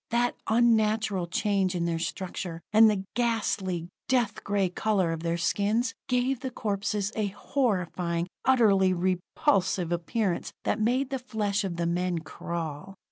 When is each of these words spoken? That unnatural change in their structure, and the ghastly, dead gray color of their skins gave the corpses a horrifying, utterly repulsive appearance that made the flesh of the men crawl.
That 0.09 0.35
unnatural 0.49 1.27
change 1.27 1.75
in 1.75 1.85
their 1.85 1.99
structure, 1.99 2.59
and 2.73 2.89
the 2.89 3.03
ghastly, 3.13 3.87
dead 4.09 4.43
gray 4.43 4.67
color 4.67 5.11
of 5.11 5.21
their 5.21 5.37
skins 5.37 5.93
gave 6.07 6.39
the 6.39 6.49
corpses 6.49 7.11
a 7.15 7.27
horrifying, 7.27 8.25
utterly 8.43 8.93
repulsive 8.93 9.91
appearance 9.91 10.53
that 10.63 10.79
made 10.81 11.11
the 11.11 11.19
flesh 11.19 11.63
of 11.63 11.75
the 11.75 11.85
men 11.85 12.17
crawl. 12.17 12.95